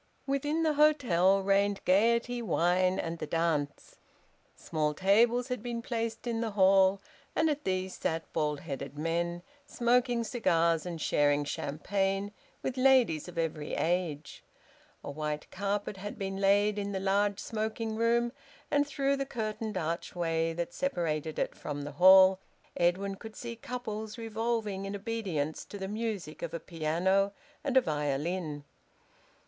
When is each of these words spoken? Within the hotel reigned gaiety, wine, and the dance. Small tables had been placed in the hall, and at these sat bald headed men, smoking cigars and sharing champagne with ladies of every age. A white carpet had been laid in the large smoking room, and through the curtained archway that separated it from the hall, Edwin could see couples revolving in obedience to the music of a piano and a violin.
Within 0.25 0.63
the 0.63 0.73
hotel 0.73 1.43
reigned 1.43 1.85
gaiety, 1.85 2.41
wine, 2.41 2.97
and 2.97 3.19
the 3.19 3.27
dance. 3.27 3.97
Small 4.55 4.95
tables 4.95 5.49
had 5.49 5.61
been 5.61 5.83
placed 5.83 6.25
in 6.25 6.41
the 6.41 6.49
hall, 6.49 6.99
and 7.35 7.51
at 7.51 7.65
these 7.65 7.97
sat 7.99 8.23
bald 8.33 8.61
headed 8.61 8.97
men, 8.97 9.43
smoking 9.67 10.23
cigars 10.23 10.87
and 10.87 10.99
sharing 10.99 11.43
champagne 11.45 12.31
with 12.63 12.77
ladies 12.77 13.27
of 13.27 13.37
every 13.37 13.75
age. 13.75 14.43
A 15.03 15.11
white 15.11 15.45
carpet 15.51 15.97
had 15.97 16.17
been 16.17 16.37
laid 16.37 16.79
in 16.79 16.93
the 16.93 16.99
large 16.99 17.39
smoking 17.39 17.95
room, 17.95 18.31
and 18.71 18.87
through 18.87 19.17
the 19.17 19.27
curtained 19.27 19.77
archway 19.77 20.51
that 20.51 20.73
separated 20.73 21.37
it 21.37 21.53
from 21.53 21.83
the 21.83 21.91
hall, 21.91 22.39
Edwin 22.75 23.13
could 23.13 23.35
see 23.35 23.55
couples 23.55 24.17
revolving 24.17 24.85
in 24.87 24.95
obedience 24.95 25.63
to 25.65 25.77
the 25.77 25.87
music 25.87 26.41
of 26.41 26.55
a 26.55 26.59
piano 26.59 27.33
and 27.63 27.77
a 27.77 27.81
violin. 27.81 28.63